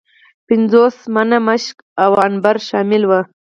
[0.47, 3.19] پنځوس منه مشک او عنبر شامل وه.